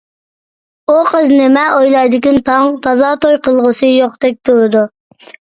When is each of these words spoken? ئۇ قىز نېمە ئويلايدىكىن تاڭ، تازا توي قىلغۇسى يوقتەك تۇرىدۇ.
ئۇ 0.91 0.95
قىز 1.11 1.29
نېمە 1.41 1.65
ئويلايدىكىن 1.73 2.41
تاڭ، 2.49 2.73
تازا 2.89 3.13
توي 3.27 3.39
قىلغۇسى 3.49 3.93
يوقتەك 3.93 4.41
تۇرىدۇ. 4.51 4.85